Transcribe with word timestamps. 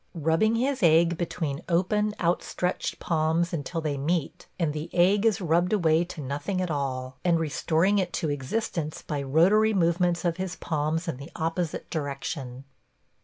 –Rubbing 0.29 0.55
his 0.55 0.81
egg 0.81 1.15
between 1.15 1.61
open, 1.69 2.15
outstretched 2.19 2.97
palms 2.97 3.53
until 3.53 3.81
they 3.81 3.99
meet 3.99 4.47
and 4.57 4.73
the 4.73 4.89
egg 4.93 5.27
is 5.27 5.39
rubbed 5.39 5.73
away 5.73 6.03
to 6.05 6.21
nothing 6.21 6.59
at 6.59 6.71
all, 6.71 7.19
and 7.23 7.39
restoring 7.39 7.99
it 7.99 8.11
to 8.13 8.31
existence 8.31 9.03
by 9.03 9.21
rotary 9.21 9.75
movements 9.75 10.25
of 10.25 10.37
his 10.37 10.55
palms 10.55 11.07
in 11.07 11.17
the 11.17 11.29
opposite 11.35 11.87
direction. 11.91 12.63